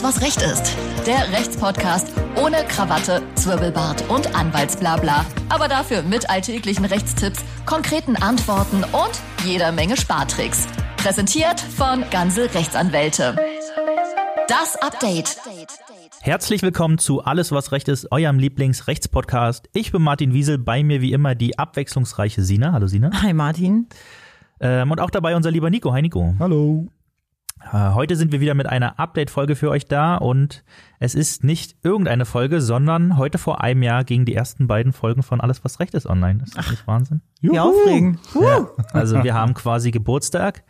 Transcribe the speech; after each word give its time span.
Alles, 0.00 0.16
was 0.16 0.22
Recht 0.22 0.42
ist. 0.42 0.76
Der 1.06 1.30
Rechtspodcast 1.32 2.12
ohne 2.36 2.64
Krawatte, 2.68 3.22
Zwirbelbart 3.34 4.08
und 4.08 4.34
Anwaltsblabla. 4.34 5.26
Aber 5.50 5.68
dafür 5.68 6.02
mit 6.02 6.30
alltäglichen 6.30 6.84
Rechtstipps, 6.86 7.44
konkreten 7.66 8.16
Antworten 8.16 8.82
und 8.84 9.44
jeder 9.44 9.72
Menge 9.72 9.96
Spartricks. 9.96 10.66
Präsentiert 10.96 11.60
von 11.60 12.04
Ganze 12.10 12.52
Rechtsanwälte. 12.54 13.36
Das 14.48 14.76
Update. 14.76 15.36
Herzlich 16.20 16.62
willkommen 16.62 16.98
zu 16.98 17.22
Alles, 17.22 17.52
was 17.52 17.72
Recht 17.72 17.88
ist, 17.88 18.10
eurem 18.10 18.38
Lieblingsrechtspodcast. 18.38 19.68
Ich 19.74 19.92
bin 19.92 20.02
Martin 20.02 20.32
Wiesel, 20.32 20.56
bei 20.58 20.82
mir 20.82 21.02
wie 21.02 21.12
immer 21.12 21.34
die 21.34 21.58
abwechslungsreiche 21.58 22.42
Sina. 22.42 22.72
Hallo 22.72 22.86
Sina. 22.86 23.10
Hi 23.22 23.34
Martin. 23.34 23.88
Ähm, 24.60 24.90
und 24.90 25.00
auch 25.00 25.10
dabei 25.10 25.36
unser 25.36 25.50
lieber 25.50 25.68
Nico. 25.68 25.92
Hi 25.92 26.00
Nico. 26.00 26.34
Hallo. 26.38 26.88
Äh, 27.62 27.92
heute 27.94 28.16
sind 28.16 28.32
wir 28.32 28.40
wieder 28.40 28.54
mit 28.54 28.66
einer 28.68 28.98
Update-Folge 28.98 29.54
für 29.54 29.70
euch 29.70 29.86
da 29.86 30.16
und 30.16 30.64
es 30.98 31.14
ist 31.14 31.44
nicht 31.44 31.76
irgendeine 31.82 32.24
Folge, 32.24 32.60
sondern 32.60 33.16
heute 33.18 33.38
vor 33.38 33.60
einem 33.62 33.82
Jahr 33.82 34.04
gingen 34.04 34.24
die 34.24 34.34
ersten 34.34 34.66
beiden 34.66 34.92
Folgen 34.92 35.22
von 35.22 35.40
Alles, 35.40 35.62
was 35.64 35.78
Recht 35.78 35.94
ist 35.94 36.06
online. 36.06 36.40
Das 36.40 36.50
ist 36.50 36.58
Ach, 36.58 36.70
nicht 36.70 36.86
Wahnsinn. 36.86 37.20
Wie 37.40 37.58
aufregend. 37.58 38.18
Ja, 38.40 38.68
also 38.92 39.22
wir 39.22 39.34
haben 39.34 39.54
quasi 39.54 39.90
Geburtstag 39.90 40.64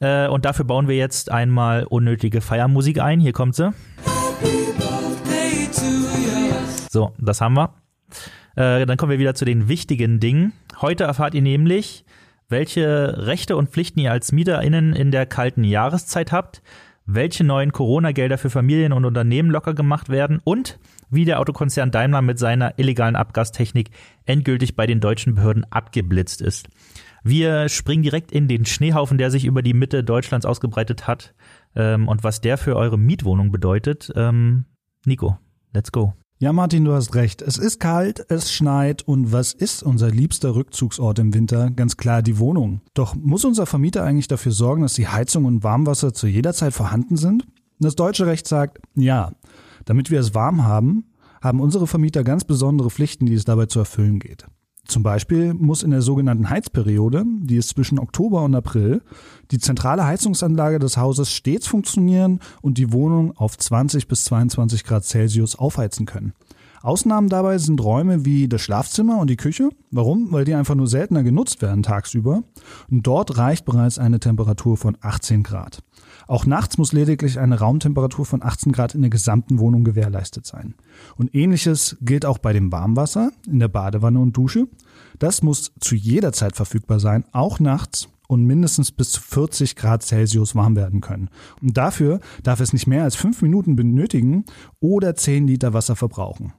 äh, 0.00 0.28
und 0.28 0.44
dafür 0.44 0.64
bauen 0.64 0.88
wir 0.88 0.96
jetzt 0.96 1.30
einmal 1.30 1.84
unnötige 1.84 2.40
Feiermusik 2.40 3.00
ein. 3.00 3.20
Hier 3.20 3.32
kommt 3.32 3.54
sie. 3.54 3.72
So, 6.90 7.12
das 7.18 7.40
haben 7.40 7.54
wir. 7.54 7.74
Äh, 8.56 8.86
dann 8.86 8.96
kommen 8.96 9.12
wir 9.12 9.18
wieder 9.18 9.34
zu 9.34 9.44
den 9.44 9.68
wichtigen 9.68 10.20
Dingen. 10.20 10.52
Heute 10.80 11.04
erfahrt 11.04 11.34
ihr 11.34 11.42
nämlich, 11.42 12.04
welche 12.50 13.26
Rechte 13.26 13.56
und 13.56 13.70
Pflichten 13.70 14.00
ihr 14.00 14.12
als 14.12 14.32
MieterInnen 14.32 14.94
in 14.94 15.10
der 15.10 15.26
kalten 15.26 15.64
Jahreszeit 15.64 16.32
habt, 16.32 16.62
welche 17.06 17.44
neuen 17.44 17.72
Corona-Gelder 17.72 18.38
für 18.38 18.50
Familien 18.50 18.92
und 18.92 19.04
Unternehmen 19.04 19.50
locker 19.50 19.74
gemacht 19.74 20.08
werden 20.08 20.40
und 20.44 20.78
wie 21.10 21.24
der 21.24 21.40
Autokonzern 21.40 21.90
Daimler 21.90 22.22
mit 22.22 22.38
seiner 22.38 22.78
illegalen 22.78 23.16
Abgastechnik 23.16 23.90
endgültig 24.26 24.76
bei 24.76 24.86
den 24.86 25.00
deutschen 25.00 25.34
Behörden 25.34 25.64
abgeblitzt 25.70 26.40
ist. 26.40 26.68
Wir 27.22 27.68
springen 27.68 28.02
direkt 28.02 28.32
in 28.32 28.48
den 28.48 28.64
Schneehaufen, 28.64 29.18
der 29.18 29.30
sich 29.30 29.44
über 29.44 29.62
die 29.62 29.74
Mitte 29.74 30.04
Deutschlands 30.04 30.46
ausgebreitet 30.46 31.06
hat 31.06 31.34
ähm, 31.74 32.08
und 32.08 32.24
was 32.24 32.40
der 32.40 32.56
für 32.58 32.76
eure 32.76 32.98
Mietwohnung 32.98 33.50
bedeutet. 33.52 34.10
Ähm, 34.14 34.64
Nico, 35.04 35.38
let's 35.72 35.92
go. 35.92 36.14
Ja, 36.42 36.54
Martin, 36.54 36.86
du 36.86 36.94
hast 36.94 37.14
recht. 37.16 37.42
Es 37.42 37.58
ist 37.58 37.80
kalt, 37.80 38.24
es 38.30 38.50
schneit 38.50 39.02
und 39.02 39.30
was 39.30 39.52
ist 39.52 39.82
unser 39.82 40.10
liebster 40.10 40.54
Rückzugsort 40.54 41.18
im 41.18 41.34
Winter? 41.34 41.68
Ganz 41.70 41.98
klar 41.98 42.22
die 42.22 42.38
Wohnung. 42.38 42.80
Doch 42.94 43.14
muss 43.14 43.44
unser 43.44 43.66
Vermieter 43.66 44.04
eigentlich 44.04 44.26
dafür 44.26 44.52
sorgen, 44.52 44.80
dass 44.80 44.94
die 44.94 45.06
Heizung 45.06 45.44
und 45.44 45.62
Warmwasser 45.62 46.14
zu 46.14 46.26
jeder 46.26 46.54
Zeit 46.54 46.72
vorhanden 46.72 47.18
sind? 47.18 47.46
Das 47.78 47.94
deutsche 47.94 48.24
Recht 48.24 48.48
sagt, 48.48 48.78
ja. 48.94 49.32
Damit 49.84 50.10
wir 50.10 50.18
es 50.18 50.34
warm 50.34 50.64
haben, 50.64 51.04
haben 51.42 51.60
unsere 51.60 51.86
Vermieter 51.86 52.24
ganz 52.24 52.44
besondere 52.44 52.88
Pflichten, 52.88 53.26
die 53.26 53.34
es 53.34 53.44
dabei 53.44 53.66
zu 53.66 53.80
erfüllen 53.80 54.18
geht. 54.18 54.46
Zum 54.90 55.04
Beispiel 55.04 55.54
muss 55.54 55.84
in 55.84 55.92
der 55.92 56.02
sogenannten 56.02 56.50
Heizperiode, 56.50 57.24
die 57.24 57.54
ist 57.54 57.68
zwischen 57.68 58.00
Oktober 58.00 58.42
und 58.42 58.56
April, 58.56 59.02
die 59.52 59.60
zentrale 59.60 60.04
Heizungsanlage 60.04 60.80
des 60.80 60.96
Hauses 60.96 61.32
stets 61.32 61.68
funktionieren 61.68 62.40
und 62.60 62.76
die 62.76 62.92
Wohnung 62.92 63.36
auf 63.36 63.56
20 63.56 64.08
bis 64.08 64.24
22 64.24 64.82
Grad 64.82 65.04
Celsius 65.04 65.54
aufheizen 65.54 66.06
können. 66.06 66.32
Ausnahmen 66.82 67.28
dabei 67.28 67.58
sind 67.58 67.82
Räume 67.82 68.24
wie 68.24 68.48
das 68.48 68.62
Schlafzimmer 68.62 69.18
und 69.18 69.28
die 69.28 69.36
Küche. 69.36 69.68
Warum? 69.90 70.32
Weil 70.32 70.46
die 70.46 70.54
einfach 70.54 70.74
nur 70.74 70.86
seltener 70.86 71.22
genutzt 71.22 71.60
werden 71.60 71.82
tagsüber. 71.82 72.42
Und 72.90 73.06
dort 73.06 73.36
reicht 73.36 73.66
bereits 73.66 73.98
eine 73.98 74.18
Temperatur 74.18 74.78
von 74.78 74.96
18 75.00 75.42
Grad. 75.42 75.82
Auch 76.26 76.46
nachts 76.46 76.78
muss 76.78 76.92
lediglich 76.92 77.38
eine 77.38 77.58
Raumtemperatur 77.58 78.24
von 78.24 78.42
18 78.42 78.72
Grad 78.72 78.94
in 78.94 79.02
der 79.02 79.10
gesamten 79.10 79.58
Wohnung 79.58 79.84
gewährleistet 79.84 80.46
sein. 80.46 80.74
Und 81.16 81.34
ähnliches 81.34 81.98
gilt 82.00 82.24
auch 82.24 82.38
bei 82.38 82.52
dem 82.54 82.72
Warmwasser 82.72 83.30
in 83.46 83.58
der 83.58 83.68
Badewanne 83.68 84.20
und 84.20 84.36
Dusche. 84.36 84.66
Das 85.18 85.42
muss 85.42 85.72
zu 85.80 85.94
jeder 85.94 86.32
Zeit 86.32 86.56
verfügbar 86.56 86.98
sein, 86.98 87.24
auch 87.32 87.60
nachts 87.60 88.08
und 88.26 88.44
mindestens 88.46 88.92
bis 88.92 89.10
zu 89.10 89.20
40 89.20 89.76
Grad 89.76 90.02
Celsius 90.02 90.54
warm 90.54 90.76
werden 90.76 91.00
können. 91.00 91.28
Und 91.60 91.76
dafür 91.76 92.20
darf 92.42 92.60
es 92.60 92.72
nicht 92.72 92.86
mehr 92.86 93.02
als 93.02 93.16
fünf 93.16 93.42
Minuten 93.42 93.76
benötigen 93.76 94.44
oder 94.78 95.16
10 95.16 95.46
Liter 95.46 95.74
Wasser 95.74 95.96
verbrauchen. 95.96 96.52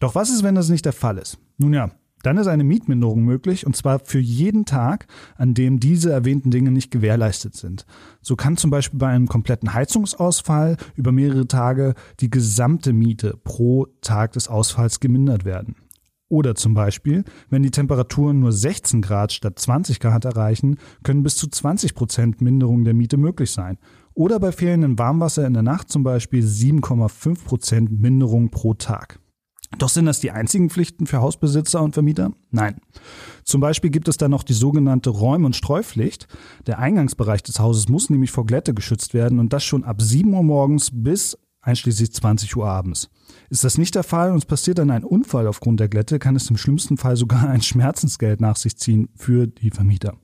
Doch 0.00 0.14
was 0.14 0.30
ist, 0.30 0.42
wenn 0.42 0.54
das 0.54 0.68
nicht 0.68 0.84
der 0.84 0.92
Fall 0.92 1.18
ist? 1.18 1.38
Nun 1.56 1.74
ja, 1.74 1.90
dann 2.22 2.36
ist 2.38 2.48
eine 2.48 2.64
Mietminderung 2.64 3.24
möglich 3.24 3.66
und 3.66 3.76
zwar 3.76 4.00
für 4.00 4.18
jeden 4.18 4.64
Tag, 4.64 5.06
an 5.36 5.54
dem 5.54 5.78
diese 5.78 6.10
erwähnten 6.10 6.50
Dinge 6.50 6.70
nicht 6.70 6.90
gewährleistet 6.90 7.54
sind. 7.54 7.86
So 8.20 8.34
kann 8.36 8.56
zum 8.56 8.70
Beispiel 8.70 8.98
bei 8.98 9.08
einem 9.08 9.28
kompletten 9.28 9.72
Heizungsausfall 9.72 10.76
über 10.96 11.12
mehrere 11.12 11.46
Tage 11.46 11.94
die 12.20 12.30
gesamte 12.30 12.92
Miete 12.92 13.38
pro 13.44 13.86
Tag 14.00 14.32
des 14.32 14.48
Ausfalls 14.48 15.00
gemindert 15.00 15.44
werden. 15.44 15.76
Oder 16.30 16.54
zum 16.54 16.74
Beispiel, 16.74 17.24
wenn 17.48 17.62
die 17.62 17.70
Temperaturen 17.70 18.40
nur 18.40 18.52
16 18.52 19.00
Grad 19.00 19.32
statt 19.32 19.58
20 19.58 19.98
Grad 19.98 20.26
erreichen, 20.26 20.76
können 21.02 21.22
bis 21.22 21.36
zu 21.36 21.48
20 21.48 21.94
Prozent 21.94 22.42
Minderung 22.42 22.84
der 22.84 22.92
Miete 22.92 23.16
möglich 23.16 23.50
sein. 23.50 23.78
Oder 24.12 24.38
bei 24.38 24.52
fehlendem 24.52 24.98
Warmwasser 24.98 25.46
in 25.46 25.54
der 25.54 25.62
Nacht 25.62 25.88
zum 25.88 26.02
Beispiel 26.02 26.44
7,5 26.44 27.44
Prozent 27.44 28.00
Minderung 28.00 28.50
pro 28.50 28.74
Tag. 28.74 29.20
Doch 29.76 29.90
sind 29.90 30.06
das 30.06 30.20
die 30.20 30.30
einzigen 30.30 30.70
Pflichten 30.70 31.06
für 31.06 31.20
Hausbesitzer 31.20 31.82
und 31.82 31.92
Vermieter? 31.92 32.32
Nein. 32.50 32.80
Zum 33.44 33.60
Beispiel 33.60 33.90
gibt 33.90 34.08
es 34.08 34.16
dann 34.16 34.30
noch 34.30 34.42
die 34.42 34.54
sogenannte 34.54 35.10
Räum- 35.10 35.44
und 35.44 35.56
Streupflicht. 35.56 36.26
Der 36.66 36.78
Eingangsbereich 36.78 37.42
des 37.42 37.60
Hauses 37.60 37.88
muss 37.88 38.08
nämlich 38.08 38.30
vor 38.30 38.46
Glätte 38.46 38.72
geschützt 38.72 39.12
werden 39.12 39.38
und 39.38 39.52
das 39.52 39.64
schon 39.64 39.84
ab 39.84 40.00
7 40.00 40.32
Uhr 40.32 40.42
morgens 40.42 40.90
bis 40.92 41.36
einschließlich 41.60 42.12
20 42.12 42.56
Uhr 42.56 42.66
abends. 42.66 43.10
Ist 43.50 43.64
das 43.64 43.76
nicht 43.76 43.94
der 43.94 44.04
Fall 44.04 44.30
und 44.30 44.38
es 44.38 44.46
passiert 44.46 44.78
dann 44.78 44.90
ein 44.90 45.04
Unfall 45.04 45.46
aufgrund 45.46 45.80
der 45.80 45.88
Glätte, 45.88 46.18
kann 46.18 46.36
es 46.36 46.48
im 46.48 46.56
schlimmsten 46.56 46.96
Fall 46.96 47.16
sogar 47.16 47.48
ein 47.48 47.62
Schmerzensgeld 47.62 48.40
nach 48.40 48.56
sich 48.56 48.76
ziehen 48.78 49.10
für 49.14 49.46
die 49.46 49.70
Vermieter. 49.70 50.16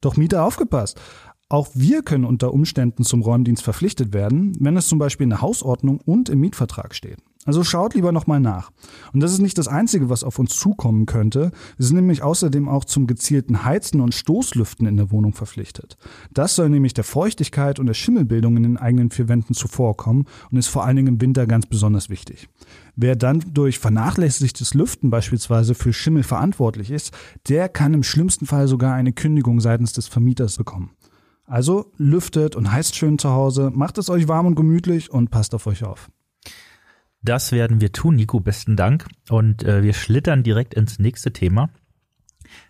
Doch 0.00 0.16
Mieter 0.16 0.44
aufgepasst. 0.44 1.00
Auch 1.48 1.68
wir 1.74 2.02
können 2.02 2.24
unter 2.24 2.52
Umständen 2.52 3.04
zum 3.04 3.22
Räumdienst 3.22 3.62
verpflichtet 3.62 4.12
werden, 4.12 4.56
wenn 4.60 4.76
es 4.76 4.86
zum 4.86 4.98
Beispiel 4.98 5.24
in 5.24 5.30
der 5.30 5.40
Hausordnung 5.40 6.00
und 6.00 6.28
im 6.28 6.40
Mietvertrag 6.40 6.94
steht. 6.94 7.18
Also 7.48 7.64
schaut 7.64 7.94
lieber 7.94 8.12
nochmal 8.12 8.40
nach. 8.40 8.70
Und 9.14 9.20
das 9.20 9.32
ist 9.32 9.40
nicht 9.40 9.56
das 9.56 9.68
Einzige, 9.68 10.10
was 10.10 10.22
auf 10.22 10.38
uns 10.38 10.54
zukommen 10.54 11.06
könnte. 11.06 11.50
Wir 11.78 11.86
sind 11.86 11.96
nämlich 11.96 12.22
außerdem 12.22 12.68
auch 12.68 12.84
zum 12.84 13.06
gezielten 13.06 13.64
Heizen 13.64 14.02
und 14.02 14.14
Stoßlüften 14.14 14.86
in 14.86 14.98
der 14.98 15.10
Wohnung 15.10 15.32
verpflichtet. 15.32 15.96
Das 16.30 16.56
soll 16.56 16.68
nämlich 16.68 16.92
der 16.92 17.04
Feuchtigkeit 17.04 17.78
und 17.78 17.86
der 17.86 17.94
Schimmelbildung 17.94 18.58
in 18.58 18.64
den 18.64 18.76
eigenen 18.76 19.08
vier 19.08 19.30
Wänden 19.30 19.54
zuvorkommen 19.54 20.26
und 20.50 20.58
ist 20.58 20.66
vor 20.66 20.84
allen 20.84 20.96
Dingen 20.96 21.08
im 21.08 21.20
Winter 21.22 21.46
ganz 21.46 21.64
besonders 21.64 22.10
wichtig. 22.10 22.50
Wer 22.96 23.16
dann 23.16 23.42
durch 23.54 23.78
vernachlässigtes 23.78 24.74
Lüften 24.74 25.08
beispielsweise 25.08 25.74
für 25.74 25.94
Schimmel 25.94 26.24
verantwortlich 26.24 26.90
ist, 26.90 27.14
der 27.48 27.70
kann 27.70 27.94
im 27.94 28.02
schlimmsten 28.02 28.44
Fall 28.44 28.68
sogar 28.68 28.92
eine 28.92 29.14
Kündigung 29.14 29.60
seitens 29.60 29.94
des 29.94 30.06
Vermieters 30.06 30.58
bekommen. 30.58 30.90
Also 31.46 31.92
lüftet 31.96 32.56
und 32.56 32.70
heizt 32.70 32.94
schön 32.94 33.18
zu 33.18 33.30
Hause, 33.30 33.70
macht 33.74 33.96
es 33.96 34.10
euch 34.10 34.28
warm 34.28 34.44
und 34.44 34.54
gemütlich 34.54 35.10
und 35.10 35.30
passt 35.30 35.54
auf 35.54 35.66
euch 35.66 35.82
auf. 35.82 36.10
Das 37.22 37.52
werden 37.52 37.80
wir 37.80 37.92
tun, 37.92 38.16
Nico, 38.16 38.40
besten 38.40 38.76
Dank. 38.76 39.06
Und 39.28 39.64
äh, 39.64 39.82
wir 39.82 39.94
schlittern 39.94 40.42
direkt 40.42 40.74
ins 40.74 40.98
nächste 40.98 41.32
Thema. 41.32 41.70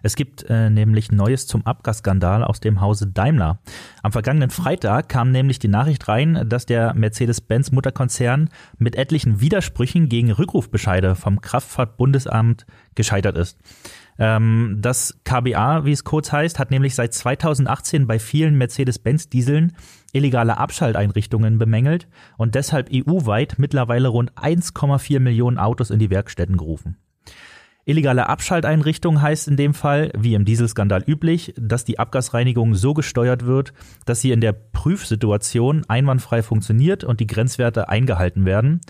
Es 0.02 0.16
gibt 0.16 0.44
äh, 0.48 0.70
nämlich 0.70 1.12
Neues 1.12 1.46
zum 1.46 1.66
Abgasskandal 1.66 2.44
aus 2.44 2.60
dem 2.60 2.80
Hause 2.80 3.06
Daimler. 3.06 3.60
Am 4.02 4.12
vergangenen 4.12 4.50
Freitag 4.50 5.08
kam 5.08 5.30
nämlich 5.30 5.58
die 5.58 5.68
Nachricht 5.68 6.08
rein, 6.08 6.44
dass 6.48 6.66
der 6.66 6.94
Mercedes-Benz-Mutterkonzern 6.94 8.50
mit 8.78 8.96
etlichen 8.96 9.40
Widersprüchen 9.40 10.08
gegen 10.08 10.30
Rückrufbescheide 10.30 11.14
vom 11.14 11.40
Kraftfahrtbundesamt 11.40 12.66
gescheitert 12.94 13.36
ist. 13.36 13.58
Ähm, 14.18 14.78
das 14.80 15.20
KBA, 15.24 15.84
wie 15.84 15.92
es 15.92 16.04
kurz 16.04 16.32
heißt, 16.32 16.58
hat 16.58 16.70
nämlich 16.70 16.94
seit 16.94 17.14
2018 17.14 18.06
bei 18.06 18.18
vielen 18.18 18.56
Mercedes-Benz-Dieseln 18.56 19.72
illegale 20.12 20.58
Abschalteinrichtungen 20.58 21.58
bemängelt 21.58 22.08
und 22.36 22.54
deshalb 22.54 22.88
EU-weit 22.92 23.54
mittlerweile 23.58 24.08
rund 24.08 24.32
1,4 24.32 25.20
Millionen 25.20 25.58
Autos 25.58 25.90
in 25.90 25.98
die 25.98 26.10
Werkstätten 26.10 26.56
gerufen. 26.56 26.96
Illegale 27.88 28.28
Abschalteinrichtung 28.28 29.22
heißt 29.22 29.48
in 29.48 29.56
dem 29.56 29.72
Fall, 29.72 30.10
wie 30.14 30.34
im 30.34 30.44
Dieselskandal 30.44 31.02
üblich, 31.06 31.54
dass 31.56 31.86
die 31.86 31.98
Abgasreinigung 31.98 32.74
so 32.74 32.92
gesteuert 32.92 33.46
wird, 33.46 33.72
dass 34.04 34.20
sie 34.20 34.30
in 34.30 34.42
der 34.42 34.52
Prüfsituation 34.52 35.86
einwandfrei 35.88 36.42
funktioniert 36.42 37.02
und 37.02 37.18
die 37.18 37.26
Grenzwerte 37.26 37.88
eingehalten 37.88 38.44
werden. 38.44 38.82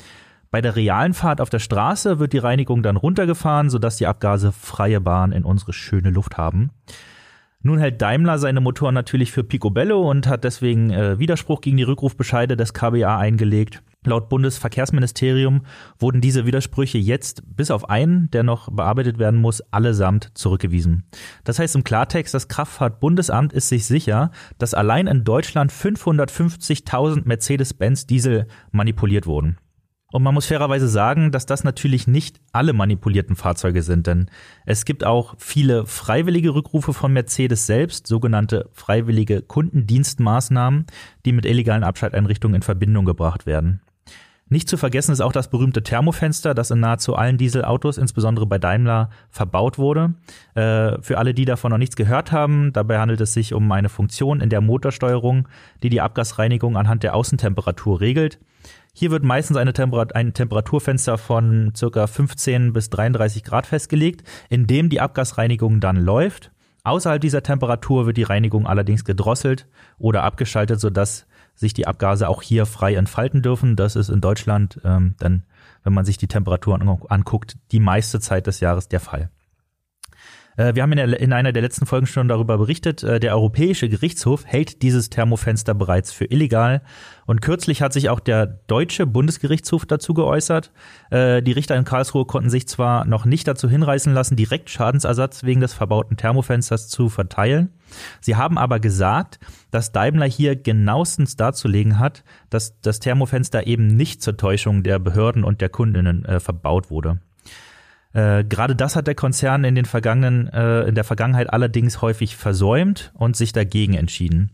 Bei 0.51 0.61
der 0.61 0.75
realen 0.75 1.15
Fahrt 1.15 1.41
auf 1.41 1.49
der 1.49 1.61
Straße 1.61 2.19
wird 2.19 2.33
die 2.33 2.39
Reinigung 2.39 2.83
dann 2.83 2.97
runtergefahren, 2.97 3.71
sodass 3.71 3.99
die 3.99 4.09
Abgase 4.09 4.51
freie 4.51 5.01
Bahn 5.01 5.31
in 5.31 5.45
unsere 5.45 5.73
schöne 5.73 6.11
Luft 6.11 6.37
haben. 6.37 6.73
Nun 7.63 7.79
hält 7.79 8.03
Daimler 8.03 8.39
seine 8.39 8.61
Motoren 8.61 8.95
natürlich 8.95 9.31
für 9.31 9.45
Picobello 9.45 10.11
und 10.11 10.27
hat 10.27 10.43
deswegen 10.43 10.91
äh, 10.91 11.21
Widerspruch 11.21 11.61
gegen 11.61 11.77
die 11.77 11.85
Rückrufbescheide 11.85 12.57
des 12.57 12.75
KBA 12.75 13.17
eingelegt. 13.17 13.81
Laut 14.07 14.29
Bundesverkehrsministerium 14.29 15.63
wurden 15.99 16.21
diese 16.21 16.47
Widersprüche 16.47 16.99
jetzt 16.99 17.43
bis 17.57 17.71
auf 17.71 17.91
einen, 17.91 18.31
der 18.31 18.45
noch 18.45 18.71
bearbeitet 18.71 19.19
werden 19.19 19.41
muss, 19.41 19.61
allesamt 19.73 20.31
zurückgewiesen. 20.35 21.05
Das 21.43 21.59
heißt 21.59 21.75
im 21.75 21.83
Klartext, 21.83 22.33
das 22.33 22.47
Kraftfahrtbundesamt 22.47 23.53
ist 23.53 23.69
sich 23.69 23.87
sicher, 23.87 24.31
dass 24.59 24.73
allein 24.75 25.09
in 25.09 25.25
Deutschland 25.25 25.73
550.000 25.73 27.23
Mercedes-Benz 27.27 28.07
Diesel 28.07 28.47
manipuliert 28.71 29.27
wurden. 29.27 29.59
Und 30.11 30.23
man 30.23 30.33
muss 30.33 30.47
fairerweise 30.47 30.89
sagen, 30.89 31.33
dass 31.33 31.45
das 31.45 31.65
natürlich 31.65 32.07
nicht 32.07 32.41
alle 32.53 32.73
manipulierten 32.73 33.37
Fahrzeuge 33.37 33.83
sind, 33.83 34.07
denn 34.07 34.31
es 34.65 34.87
gibt 34.87 35.05
auch 35.05 35.35
viele 35.39 35.85
freiwillige 35.85 36.55
Rückrufe 36.55 36.95
von 36.95 37.13
Mercedes 37.13 37.67
selbst, 37.67 38.07
sogenannte 38.07 38.71
freiwillige 38.73 39.43
Kundendienstmaßnahmen, 39.43 40.87
die 41.27 41.33
mit 41.33 41.45
illegalen 41.45 41.85
Abschalteinrichtungen 41.85 42.55
in 42.55 42.63
Verbindung 42.63 43.05
gebracht 43.05 43.45
werden. 43.45 43.83
Nicht 44.51 44.69
zu 44.69 44.79
vergessen 44.79 45.13
ist 45.13 45.21
auch 45.21 45.33
das 45.33 45.51
berühmte 45.51 45.83
Thermofenster, 45.83 46.55
das 46.55 46.71
in 46.71 46.81
nahezu 46.81 47.15
allen 47.15 47.37
Dieselautos, 47.37 47.99
insbesondere 47.99 48.47
bei 48.47 48.59
Daimler, 48.59 49.11
verbaut 49.31 49.79
wurde. 49.79 50.15
Äh, 50.55 51.01
für 51.03 51.19
alle, 51.19 51.35
die 51.35 51.45
davon 51.45 51.71
noch 51.71 51.79
nichts 51.79 51.97
gehört 51.97 52.33
haben, 52.33 52.73
dabei 52.73 52.99
handelt 52.99 53.21
es 53.21 53.35
sich 53.35 53.53
um 53.53 53.71
eine 53.73 53.91
Funktion 53.91 54.41
in 54.41 54.49
der 54.49 54.63
Motorsteuerung, 54.63 55.49
die 55.83 55.91
die 55.91 56.01
Abgasreinigung 56.01 56.77
anhand 56.77 57.03
der 57.03 57.15
Außentemperatur 57.15 58.01
regelt. 58.01 58.39
Hier 58.95 59.11
wird 59.11 59.23
meistens 59.23 59.59
Temperat 59.75 60.17
ein 60.17 60.33
Temperaturfenster 60.33 61.19
von 61.19 61.73
circa 61.77 62.07
15 62.07 62.73
bis 62.73 62.91
33 62.91 63.45
Grad 63.45 63.67
festgelegt, 63.67 64.25
in 64.49 64.67
dem 64.67 64.89
die 64.89 65.01
Abgasreinigung 65.01 65.81
dann 65.81 65.97
läuft. 65.97 66.51
Außerhalb 66.85 67.21
dieser 67.21 67.43
Temperatur 67.43 68.07
wird 68.07 68.17
die 68.17 68.23
Reinigung 68.23 68.67
allerdings 68.67 69.05
gedrosselt 69.05 69.67
oder 69.99 70.23
abgeschaltet, 70.23 70.81
sodass 70.81 71.27
sich 71.59 71.75
die 71.75 71.87
Abgase 71.87 72.29
auch 72.29 72.43
hier 72.43 72.67
frei 72.67 72.95
entfalten 72.95 73.43
dürfen. 73.43 73.77
Das 73.77 73.97
ist 73.97 74.09
in 74.09 74.21
Deutschland 74.21 74.81
ähm, 74.85 75.15
dann, 75.19 75.43
wenn 75.83 75.93
man 75.93 76.05
sich 76.05 76.17
die 76.17 76.29
Temperaturen 76.29 76.89
anguckt, 77.09 77.57
die 77.73 77.81
meiste 77.81 78.21
Zeit 78.21 78.47
des 78.47 78.61
Jahres 78.61 78.89
der 78.89 79.01
Fall. 79.01 79.31
Äh, 80.59 80.75
wir 80.75 80.83
haben 80.83 80.93
in, 80.93 80.99
der, 80.99 81.21
in, 81.21 81.33
einer 81.33 81.53
der 81.53 81.63
letzten 81.63 81.87
Folgen 81.87 82.07
schon 82.07 82.29
darüber 82.29 82.59
berichtet, 82.59 83.03
äh, 83.03 83.21
der 83.21 83.35
Europäische 83.35 83.89
Gerichtshof 83.89 84.45
hält 84.45 84.83
dieses 84.83 85.09
Thermofenster 85.09 85.73
bereits 85.75 86.13
für 86.13 86.27
illegal. 86.27 86.83
Und 87.27 87.41
kürzlich 87.41 87.81
hat 87.81 87.93
sich 87.93 88.11
auch 88.11 88.21
der 88.21 88.47
deutsche 88.47 89.07
Bundesgerichtshof 89.07 89.87
dazu 89.87 90.13
geäußert. 90.13 90.73
Äh, 91.11 91.43
die 91.43 91.53
Richter 91.53 91.77
in 91.77 91.85
Karlsruhe 91.85 92.27
konnten 92.27 92.51
sich 92.51 92.69
zwar 92.69 93.05
noch 93.07 93.25
nicht 93.25 93.47
dazu 93.47 93.71
hinreißen 93.71 94.13
lassen, 94.13 94.37
direkt 94.37 94.69
Schadensersatz 94.69 95.45
wegen 95.45 95.61
des 95.61 95.73
verbauten 95.73 96.17
Thermofensters 96.17 96.89
zu 96.89 97.09
verteilen. 97.09 97.73
Sie 98.21 98.37
haben 98.37 98.59
aber 98.59 98.81
gesagt, 98.81 99.39
dass 99.71 99.93
Daimler 99.93 100.27
hier 100.27 100.57
genauestens 100.57 101.37
darzulegen 101.37 101.99
hat, 101.99 102.25
dass 102.51 102.81
das 102.81 103.01
Thermofenster 103.01 103.67
eben 103.67 103.87
nicht 103.87 104.23
zur 104.23 104.37
Täuschung 104.37 104.83
der 104.83 104.99
Behörden 104.99 105.45
und 105.45 105.61
der 105.61 105.69
Kundinnen 105.69 106.25
äh, 106.25 106.41
verbaut 106.41 106.91
wurde. 106.91 107.21
Äh, 108.13 108.45
gerade 108.45 108.75
das 108.75 108.97
hat 108.97 109.07
der 109.07 109.15
Konzern 109.15 109.65
in 109.65 109.75
den 109.75 109.85
vergangenen, 109.85 110.49
äh, 110.49 110.83
in 110.85 110.95
der 110.95 111.05
Vergangenheit 111.05 111.53
allerdings 111.53 112.01
häufig 112.01 112.37
versäumt 112.37 113.13
und 113.15 113.37
sich 113.37 113.53
dagegen 113.53 113.95
entschieden. 113.95 114.53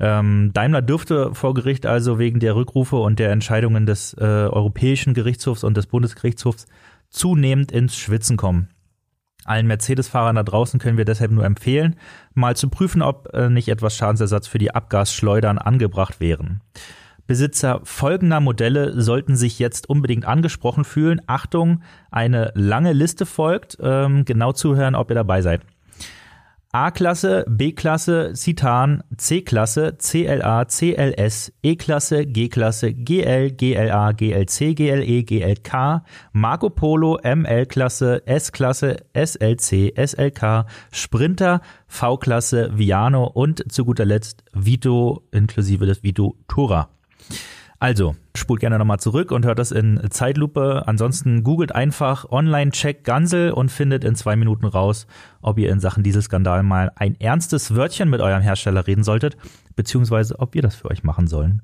Ähm, 0.00 0.50
Daimler 0.52 0.82
dürfte 0.82 1.34
vor 1.34 1.54
Gericht 1.54 1.86
also 1.86 2.18
wegen 2.18 2.40
der 2.40 2.56
Rückrufe 2.56 2.96
und 2.96 3.18
der 3.18 3.30
Entscheidungen 3.30 3.86
des 3.86 4.14
äh, 4.14 4.24
Europäischen 4.24 5.14
Gerichtshofs 5.14 5.64
und 5.64 5.76
des 5.76 5.86
Bundesgerichtshofs 5.86 6.66
zunehmend 7.10 7.70
ins 7.70 7.96
Schwitzen 7.96 8.36
kommen. 8.36 8.68
Allen 9.44 9.66
Mercedes-Fahrern 9.66 10.36
da 10.36 10.42
draußen 10.42 10.80
können 10.80 10.96
wir 10.96 11.04
deshalb 11.04 11.30
nur 11.30 11.44
empfehlen, 11.44 11.96
mal 12.32 12.56
zu 12.56 12.68
prüfen, 12.70 13.02
ob 13.02 13.32
äh, 13.34 13.50
nicht 13.50 13.68
etwas 13.68 13.96
Schadensersatz 13.96 14.46
für 14.46 14.58
die 14.58 14.74
Abgasschleudern 14.74 15.58
angebracht 15.58 16.18
wären. 16.18 16.60
Besitzer 17.26 17.80
folgender 17.84 18.40
Modelle 18.40 19.00
sollten 19.00 19.36
sich 19.36 19.58
jetzt 19.58 19.88
unbedingt 19.88 20.26
angesprochen 20.26 20.84
fühlen. 20.84 21.20
Achtung, 21.26 21.82
eine 22.10 22.52
lange 22.54 22.92
Liste 22.92 23.26
folgt. 23.26 23.78
Ähm, 23.80 24.24
genau 24.24 24.52
zuhören, 24.52 24.94
ob 24.94 25.10
ihr 25.10 25.14
dabei 25.14 25.40
seid. 25.40 25.62
A-Klasse, 26.74 27.44
B-Klasse, 27.48 28.32
Citan, 28.34 29.04
C-Klasse, 29.16 29.96
CLA, 29.96 30.64
CLS, 30.64 31.52
E-Klasse, 31.62 32.26
G-Klasse, 32.26 32.92
GL, 32.92 33.52
GLA, 33.52 34.10
GLC, 34.10 34.74
GLE, 34.74 35.22
GLK, 35.22 36.02
Marco 36.32 36.70
Polo, 36.70 37.20
ML-Klasse, 37.22 38.26
S-Klasse, 38.26 38.96
SLC, 39.14 39.94
SLK, 39.96 40.66
Sprinter, 40.90 41.60
V-Klasse, 41.86 42.76
Viano 42.76 43.24
und 43.24 43.70
zu 43.72 43.84
guter 43.84 44.04
Letzt 44.04 44.42
Vito 44.52 45.28
inklusive 45.30 45.86
des 45.86 46.02
Vito 46.02 46.34
Tura. 46.48 46.88
Also, 47.80 48.16
spult 48.34 48.60
gerne 48.60 48.78
nochmal 48.78 48.98
zurück 48.98 49.30
und 49.30 49.44
hört 49.44 49.58
das 49.58 49.70
in 49.70 50.00
Zeitlupe. 50.08 50.84
Ansonsten 50.86 51.42
googelt 51.42 51.74
einfach 51.74 52.30
Online-Check 52.30 53.04
Gansel 53.04 53.50
und 53.50 53.70
findet 53.70 54.04
in 54.04 54.14
zwei 54.14 54.36
Minuten 54.36 54.64
raus, 54.64 55.06
ob 55.42 55.58
ihr 55.58 55.70
in 55.70 55.80
Sachen 55.80 56.02
Dieselskandal 56.02 56.62
mal 56.62 56.92
ein 56.96 57.20
ernstes 57.20 57.74
Wörtchen 57.74 58.08
mit 58.08 58.22
eurem 58.22 58.40
Hersteller 58.40 58.86
reden 58.86 59.04
solltet, 59.04 59.36
beziehungsweise 59.76 60.38
ob 60.38 60.54
wir 60.54 60.62
das 60.62 60.76
für 60.76 60.90
euch 60.90 61.04
machen 61.04 61.26
sollen. 61.26 61.60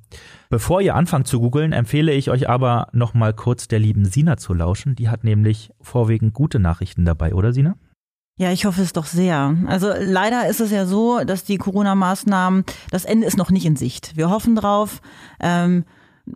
Bevor 0.50 0.82
ihr 0.82 0.94
anfangt 0.94 1.26
zu 1.26 1.40
googeln, 1.40 1.72
empfehle 1.72 2.12
ich 2.12 2.28
euch 2.28 2.50
aber 2.50 2.88
nochmal 2.92 3.32
kurz 3.32 3.66
der 3.68 3.78
lieben 3.78 4.04
Sina 4.04 4.36
zu 4.36 4.52
lauschen. 4.52 4.96
Die 4.96 5.08
hat 5.08 5.24
nämlich 5.24 5.70
vorwiegend 5.80 6.34
gute 6.34 6.58
Nachrichten 6.58 7.06
dabei, 7.06 7.34
oder 7.34 7.54
Sina? 7.54 7.76
Ja, 8.40 8.50
ich 8.50 8.64
hoffe 8.64 8.80
es 8.80 8.94
doch 8.94 9.04
sehr. 9.04 9.54
Also 9.66 9.92
leider 9.98 10.48
ist 10.48 10.62
es 10.62 10.70
ja 10.70 10.86
so, 10.86 11.24
dass 11.24 11.44
die 11.44 11.58
Corona-Maßnahmen, 11.58 12.64
das 12.90 13.04
Ende 13.04 13.26
ist 13.26 13.36
noch 13.36 13.50
nicht 13.50 13.66
in 13.66 13.76
Sicht. 13.76 14.16
Wir 14.16 14.30
hoffen 14.30 14.56
drauf. 14.56 15.02
Ähm, 15.40 15.84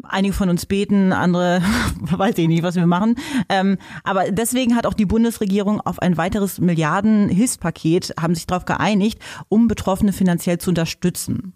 einige 0.03 0.35
von 0.35 0.51
uns 0.51 0.67
beten, 0.67 1.15
andere 1.15 1.63
weiß 2.01 2.37
ich 2.37 2.47
nicht, 2.47 2.63
was 2.63 2.75
wir 2.75 2.87
machen. 2.87 3.15
Ähm, 3.49 3.79
aber 4.03 4.31
deswegen 4.31 4.77
hat 4.77 4.85
auch 4.85 4.93
die 4.93 5.07
Bundesregierung 5.07 5.81
auf 5.81 5.99
ein 5.99 6.19
weiteres 6.19 6.61
Milliarden-Hilfspaket, 6.61 8.17
haben 8.21 8.35
sich 8.35 8.47
darauf 8.47 8.67
geeinigt, 8.67 9.19
um 9.49 9.67
Betroffene 9.67 10.13
finanziell 10.13 10.59
zu 10.59 10.69
unterstützen. 10.69 11.55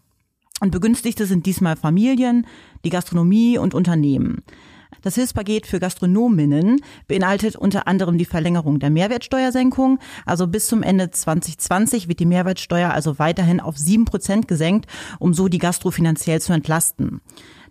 Und 0.62 0.70
Begünstigte 0.70 1.26
sind 1.26 1.44
diesmal 1.44 1.76
Familien, 1.76 2.46
die 2.86 2.90
Gastronomie 2.90 3.58
und 3.58 3.74
Unternehmen. 3.74 4.42
Das 5.02 5.14
Hilfspaket 5.14 5.66
für 5.66 5.80
Gastronominnen 5.80 6.80
beinhaltet 7.06 7.56
unter 7.56 7.86
anderem 7.86 8.18
die 8.18 8.24
Verlängerung 8.24 8.78
der 8.78 8.90
Mehrwertsteuersenkung. 8.90 9.98
Also 10.26 10.46
bis 10.46 10.66
zum 10.66 10.82
Ende 10.82 11.10
2020 11.10 12.08
wird 12.08 12.20
die 12.20 12.26
Mehrwertsteuer 12.26 12.90
also 12.90 13.18
weiterhin 13.18 13.60
auf 13.60 13.76
sieben 13.76 14.04
Prozent 14.04 14.48
gesenkt, 14.48 14.86
um 15.18 15.34
so 15.34 15.48
die 15.48 15.58
Gastro 15.58 15.90
finanziell 15.90 16.40
zu 16.40 16.52
entlasten. 16.52 17.20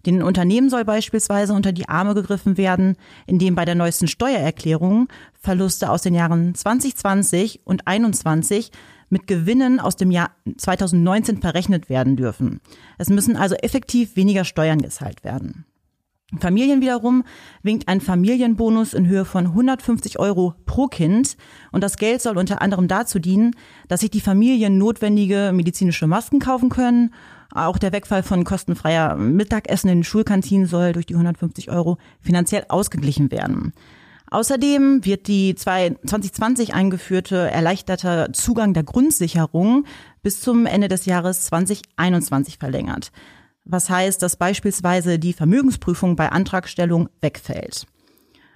Den 0.05 0.23
Unternehmen 0.23 0.69
soll 0.69 0.85
beispielsweise 0.85 1.53
unter 1.53 1.73
die 1.73 1.89
Arme 1.89 2.13
gegriffen 2.13 2.57
werden, 2.57 2.95
indem 3.25 3.55
bei 3.55 3.65
der 3.65 3.75
neuesten 3.75 4.07
Steuererklärung 4.07 5.09
Verluste 5.33 5.89
aus 5.89 6.01
den 6.01 6.13
Jahren 6.13 6.55
2020 6.55 7.61
und 7.65 7.81
2021 7.81 8.71
mit 9.09 9.27
Gewinnen 9.27 9.79
aus 9.79 9.95
dem 9.95 10.11
Jahr 10.11 10.31
2019 10.57 11.41
verrechnet 11.41 11.89
werden 11.89 12.15
dürfen. 12.15 12.61
Es 12.97 13.09
müssen 13.09 13.35
also 13.35 13.55
effektiv 13.55 14.15
weniger 14.15 14.45
Steuern 14.45 14.81
gezahlt 14.81 15.23
werden. 15.23 15.65
Familien 16.39 16.81
wiederum 16.81 17.23
winkt 17.63 17.87
ein 17.87 18.01
Familienbonus 18.01 18.93
in 18.93 19.07
Höhe 19.07 19.23
von 19.23 19.45
150 19.45 20.19
Euro 20.19 20.55
pro 20.65 20.87
Kind 20.87 21.37
und 21.71 21.81
das 21.81 21.95
Geld 21.95 22.21
soll 22.21 22.37
unter 22.37 22.61
anderem 22.61 22.89
dazu 22.89 23.17
dienen, 23.17 23.55
dass 23.87 24.01
sich 24.01 24.11
die 24.11 24.19
Familien 24.19 24.77
notwendige 24.77 25.51
medizinische 25.53 26.05
Masken 26.05 26.39
kaufen 26.39 26.67
können. 26.67 27.13
Auch 27.53 27.77
der 27.77 27.93
Wegfall 27.93 28.23
von 28.23 28.43
kostenfreier 28.43 29.15
Mittagessen 29.15 29.87
in 29.87 29.99
den 29.99 30.03
Schulkantinen 30.03 30.67
soll 30.67 30.91
durch 30.91 31.05
die 31.05 31.13
150 31.13 31.71
Euro 31.71 31.97
finanziell 32.19 32.65
ausgeglichen 32.67 33.31
werden. 33.31 33.71
Außerdem 34.29 35.05
wird 35.05 35.29
die 35.29 35.55
2020 35.55 36.73
eingeführte 36.73 37.49
erleichterte 37.49 38.33
Zugang 38.33 38.73
der 38.73 38.83
Grundsicherung 38.83 39.85
bis 40.23 40.41
zum 40.41 40.65
Ende 40.65 40.89
des 40.89 41.05
Jahres 41.05 41.45
2021 41.45 42.57
verlängert 42.57 43.13
was 43.67 43.89
heißt, 43.89 44.21
dass 44.21 44.35
beispielsweise 44.35 45.19
die 45.19 45.33
Vermögensprüfung 45.33 46.15
bei 46.15 46.29
Antragstellung 46.31 47.09
wegfällt. 47.21 47.85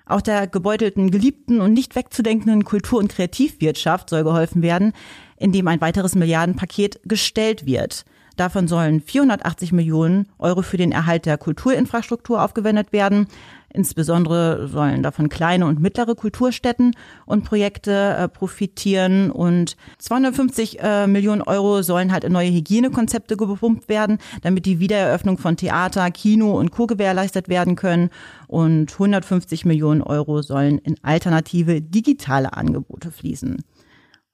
Auch 0.05 0.21
der 0.21 0.47
gebeutelten, 0.47 1.11
geliebten 1.11 1.61
und 1.61 1.73
nicht 1.73 1.95
wegzudenkenden 1.95 2.65
Kultur- 2.65 2.99
und 2.99 3.13
Kreativwirtschaft 3.13 4.09
soll 4.09 4.23
geholfen 4.23 4.61
werden, 4.61 4.93
indem 5.37 5.67
ein 5.67 5.81
weiteres 5.81 6.15
Milliardenpaket 6.15 7.01
gestellt 7.05 7.65
wird. 7.65 8.05
Davon 8.35 8.67
sollen 8.67 9.01
480 9.01 9.71
Millionen 9.71 10.27
Euro 10.39 10.61
für 10.61 10.77
den 10.77 10.91
Erhalt 10.91 11.25
der 11.25 11.37
Kulturinfrastruktur 11.37 12.41
aufgewendet 12.41 12.91
werden. 12.91 13.27
Insbesondere 13.73 14.67
sollen 14.67 15.01
davon 15.03 15.29
kleine 15.29 15.65
und 15.65 15.79
mittlere 15.79 16.15
Kulturstätten 16.15 16.95
und 17.25 17.45
Projekte 17.45 18.15
äh, 18.17 18.27
profitieren 18.27 19.31
und 19.31 19.77
250 19.99 20.79
äh, 20.81 21.07
Millionen 21.07 21.41
Euro 21.41 21.81
sollen 21.81 22.11
halt 22.11 22.23
in 22.23 22.33
neue 22.33 22.51
Hygienekonzepte 22.51 23.37
gepumpt 23.37 23.87
werden, 23.87 24.17
damit 24.41 24.65
die 24.65 24.79
Wiedereröffnung 24.79 25.37
von 25.37 25.55
Theater, 25.55 26.11
Kino 26.11 26.59
und 26.59 26.71
Co. 26.71 26.87
gewährleistet 26.87 27.47
werden 27.47 27.75
können 27.75 28.09
und 28.47 28.91
150 28.91 29.65
Millionen 29.65 30.01
Euro 30.01 30.41
sollen 30.41 30.77
in 30.79 30.95
alternative 31.01 31.81
digitale 31.81 32.53
Angebote 32.53 33.11
fließen. 33.11 33.63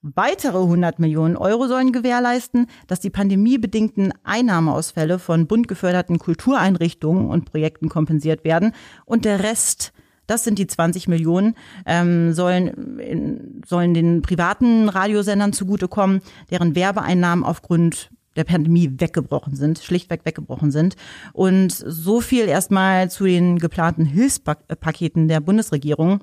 Weitere 0.02 0.60
100 0.60 1.00
Millionen 1.00 1.36
Euro 1.36 1.68
sollen 1.68 1.92
gewährleisten, 1.92 2.68
dass 2.86 3.00
die 3.00 3.10
pandemiebedingten 3.10 4.14
Einnahmeausfälle 4.24 5.18
von 5.18 5.48
bunt 5.48 5.68
geförderten 5.68 6.20
Kultureinrichtungen 6.20 7.30
und 7.30 7.46
Projekten 7.46 7.90
kompensiert 7.90 8.44
werden 8.44 8.74
und 9.06 9.26
der 9.26 9.44
Rest 9.44 9.94
das 10.28 10.44
sind 10.44 10.60
die 10.60 10.68
20 10.68 11.08
Millionen, 11.08 11.56
ähm, 11.86 12.34
sollen, 12.34 13.00
in, 13.00 13.62
sollen 13.66 13.94
den 13.94 14.22
privaten 14.22 14.90
Radiosendern 14.90 15.54
zugutekommen, 15.54 16.22
deren 16.52 16.76
Werbeeinnahmen 16.76 17.46
aufgrund 17.46 18.12
der 18.36 18.44
Pandemie 18.44 18.92
weggebrochen 18.98 19.56
sind, 19.56 19.80
schlichtweg 19.80 20.26
weggebrochen 20.26 20.72
sind. 20.72 20.96
Und 21.34 21.72
so 21.72 22.22
viel 22.22 22.48
erstmal 22.48 23.10
zu 23.10 23.24
den 23.24 23.58
geplanten 23.58 24.06
Hilfspaketen 24.06 25.28
der 25.28 25.40
Bundesregierung. 25.40 26.20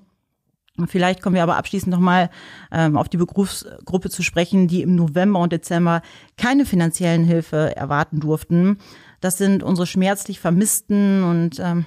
Vielleicht 0.87 1.23
kommen 1.23 1.37
wir 1.37 1.43
aber 1.45 1.57
abschließend 1.57 1.93
nochmal 1.93 2.31
ähm, 2.73 2.97
auf 2.97 3.09
die 3.09 3.16
Berufsgruppe 3.16 4.11
zu 4.11 4.23
sprechen, 4.23 4.66
die 4.66 4.83
im 4.83 4.97
November 4.97 5.38
und 5.38 5.52
Dezember 5.52 6.02
keine 6.37 6.66
finanziellen 6.66 7.25
Hilfe 7.25 7.76
erwarten 7.76 8.19
durften. 8.19 8.78
Das 9.21 9.38
sind 9.38 9.62
unsere 9.62 9.87
schmerzlich 9.87 10.40
vermissten 10.40 11.23
und 11.23 11.61
ähm, 11.61 11.87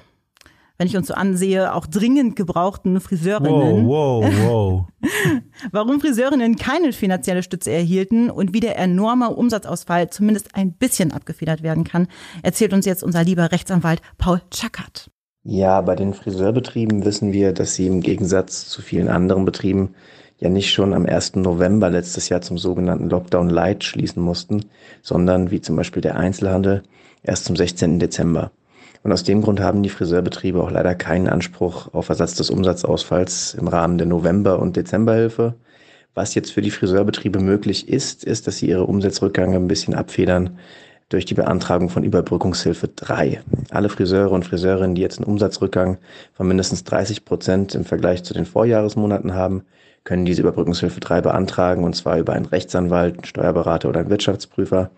wenn 0.77 0.87
ich 0.87 0.95
uns 0.95 1.07
so 1.07 1.15
ansehe, 1.15 1.73
auch 1.73 1.87
dringend 1.87 2.35
gebrauchten 2.35 3.01
Friseurinnen. 3.01 3.87
Wow, 3.87 4.23
wow, 4.23 4.33
wow. 4.47 4.85
Warum 5.71 5.99
Friseurinnen 5.99 6.55
keine 6.55 6.93
finanzielle 6.93 7.43
Stütze 7.43 7.71
erhielten 7.71 8.29
und 8.29 8.53
wie 8.53 8.59
der 8.59 8.77
enorme 8.77 9.31
Umsatzausfall 9.31 10.11
zumindest 10.11 10.55
ein 10.55 10.73
bisschen 10.73 11.11
abgefedert 11.11 11.63
werden 11.63 11.83
kann, 11.83 12.07
erzählt 12.43 12.73
uns 12.73 12.85
jetzt 12.85 13.03
unser 13.03 13.23
lieber 13.23 13.51
Rechtsanwalt 13.51 14.01
Paul 14.17 14.41
Chackert. 14.51 15.09
Ja, 15.49 15.79
bei 15.79 15.95
den 15.95 16.13
Friseurbetrieben 16.13 17.05
wissen 17.05 17.31
wir, 17.31 17.53
dass 17.53 17.73
sie 17.73 17.87
im 17.87 18.01
Gegensatz 18.01 18.67
zu 18.67 18.81
vielen 18.81 19.07
anderen 19.07 19.45
Betrieben 19.45 19.95
ja 20.39 20.49
nicht 20.49 20.73
schon 20.73 20.93
am 20.93 21.05
1. 21.05 21.37
November 21.37 21.89
letztes 21.89 22.27
Jahr 22.27 22.41
zum 22.41 22.57
sogenannten 22.57 23.09
Lockdown 23.09 23.49
Light 23.49 23.85
schließen 23.85 24.21
mussten, 24.21 24.65
sondern 25.01 25.49
wie 25.49 25.61
zum 25.61 25.77
Beispiel 25.77 26.01
der 26.01 26.17
Einzelhandel 26.17 26.83
erst 27.23 27.45
zum 27.45 27.55
16. 27.55 27.97
Dezember. 27.97 28.51
Und 29.03 29.13
aus 29.13 29.23
dem 29.23 29.41
Grund 29.41 29.61
haben 29.61 29.83
die 29.83 29.89
Friseurbetriebe 29.89 30.61
auch 30.61 30.69
leider 30.69 30.95
keinen 30.95 31.29
Anspruch 31.29 31.93
auf 31.93 32.09
Ersatz 32.09 32.35
des 32.35 32.49
Umsatzausfalls 32.49 33.53
im 33.53 33.69
Rahmen 33.69 33.97
der 33.97 34.07
November- 34.07 34.59
und 34.59 34.75
Dezemberhilfe. 34.75 35.53
Was 36.13 36.35
jetzt 36.35 36.51
für 36.51 36.61
die 36.61 36.71
Friseurbetriebe 36.71 37.39
möglich 37.39 37.87
ist, 37.87 38.25
ist, 38.25 38.47
dass 38.47 38.57
sie 38.57 38.67
ihre 38.67 38.83
Umsatzrückgänge 38.83 39.55
ein 39.55 39.69
bisschen 39.69 39.93
abfedern 39.93 40.59
durch 41.09 41.25
die 41.25 41.33
Beantragung 41.33 41.89
von 41.89 42.03
Überbrückungshilfe 42.03 42.89
3. 42.89 43.41
Alle 43.69 43.89
Friseure 43.89 44.31
und 44.31 44.45
Friseurinnen, 44.45 44.95
die 44.95 45.01
jetzt 45.01 45.19
einen 45.19 45.27
Umsatzrückgang 45.27 45.97
von 46.33 46.47
mindestens 46.47 46.83
30 46.83 47.23
Prozent 47.23 47.75
im 47.75 47.85
Vergleich 47.85 48.23
zu 48.23 48.33
den 48.33 48.45
Vorjahresmonaten 48.45 49.33
haben, 49.33 49.63
können 50.03 50.25
diese 50.25 50.41
Überbrückungshilfe 50.41 50.99
3 50.99 51.21
beantragen, 51.21 51.83
und 51.83 51.95
zwar 51.95 52.17
über 52.17 52.33
einen 52.33 52.45
Rechtsanwalt, 52.45 53.15
einen 53.15 53.25
Steuerberater 53.25 53.89
oder 53.89 54.01
einen 54.01 54.09
Wirtschaftsprüfer. 54.09 54.89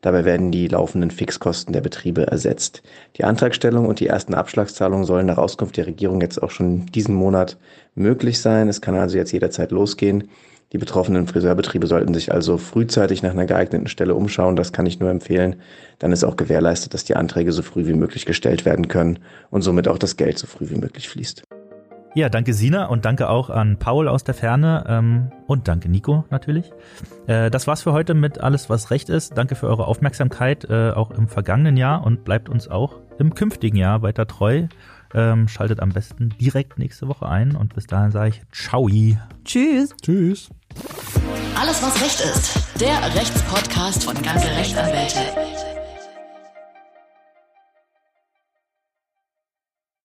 Dabei 0.00 0.24
werden 0.24 0.52
die 0.52 0.68
laufenden 0.68 1.10
Fixkosten 1.10 1.72
der 1.72 1.80
Betriebe 1.80 2.28
ersetzt. 2.28 2.82
Die 3.16 3.24
Antragstellung 3.24 3.86
und 3.86 3.98
die 3.98 4.06
ersten 4.06 4.34
Abschlagszahlungen 4.34 5.04
sollen 5.04 5.26
nach 5.26 5.38
Auskunft 5.38 5.76
der 5.76 5.88
Regierung 5.88 6.20
jetzt 6.20 6.40
auch 6.40 6.50
schon 6.50 6.86
diesen 6.86 7.16
Monat 7.16 7.56
möglich 7.96 8.40
sein. 8.40 8.68
Es 8.68 8.80
kann 8.80 8.94
also 8.94 9.16
jetzt 9.16 9.32
jederzeit 9.32 9.72
losgehen. 9.72 10.28
Die 10.72 10.78
betroffenen 10.78 11.26
Friseurbetriebe 11.26 11.86
sollten 11.86 12.12
sich 12.12 12.32
also 12.32 12.58
frühzeitig 12.58 13.22
nach 13.22 13.30
einer 13.30 13.46
geeigneten 13.46 13.88
Stelle 13.88 14.14
umschauen. 14.14 14.54
Das 14.54 14.72
kann 14.72 14.84
ich 14.84 15.00
nur 15.00 15.10
empfehlen. 15.10 15.56
Dann 15.98 16.12
ist 16.12 16.24
auch 16.24 16.36
gewährleistet, 16.36 16.92
dass 16.92 17.04
die 17.04 17.16
Anträge 17.16 17.52
so 17.52 17.62
früh 17.62 17.86
wie 17.86 17.94
möglich 17.94 18.26
gestellt 18.26 18.66
werden 18.66 18.88
können 18.88 19.18
und 19.50 19.62
somit 19.62 19.88
auch 19.88 19.98
das 19.98 20.16
Geld 20.16 20.38
so 20.38 20.46
früh 20.46 20.68
wie 20.68 20.76
möglich 20.76 21.08
fließt. 21.08 21.42
Ja, 22.14 22.28
danke 22.28 22.52
Sina 22.52 22.86
und 22.86 23.04
danke 23.04 23.28
auch 23.28 23.48
an 23.48 23.78
Paul 23.78 24.08
aus 24.08 24.24
der 24.24 24.34
Ferne 24.34 24.84
ähm, 24.88 25.30
und 25.46 25.68
danke 25.68 25.88
Nico 25.88 26.24
natürlich. 26.30 26.72
Äh, 27.26 27.50
das 27.50 27.66
war's 27.66 27.82
für 27.82 27.92
heute 27.92 28.14
mit 28.14 28.40
alles, 28.40 28.68
was 28.68 28.90
recht 28.90 29.08
ist. 29.08 29.38
Danke 29.38 29.54
für 29.54 29.68
eure 29.68 29.86
Aufmerksamkeit 29.86 30.68
äh, 30.68 30.90
auch 30.90 31.10
im 31.10 31.28
vergangenen 31.28 31.76
Jahr 31.76 32.04
und 32.04 32.24
bleibt 32.24 32.48
uns 32.48 32.68
auch 32.68 32.96
im 33.18 33.34
künftigen 33.34 33.76
Jahr 33.76 34.02
weiter 34.02 34.26
treu. 34.26 34.66
Ähm, 35.14 35.48
schaltet 35.48 35.80
am 35.80 35.90
besten 35.90 36.30
direkt 36.40 36.78
nächste 36.78 37.08
Woche 37.08 37.28
ein 37.28 37.56
und 37.56 37.74
bis 37.74 37.86
dahin 37.86 38.10
sage 38.10 38.30
ich 38.30 38.42
Ciao. 38.52 38.88
Tschüss. 39.44 39.94
Tschüss. 40.02 40.50
Alles, 41.60 41.82
was 41.82 42.00
Recht 42.02 42.20
ist. 42.20 42.80
Der 42.80 43.02
Rechtspodcast 43.14 44.04
von 44.04 44.14
ganze 44.22 44.48
Rechtsanwälte. 44.48 45.57